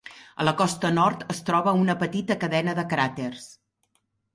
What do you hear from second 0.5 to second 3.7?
costa nord es troba una petita cadena de cràters.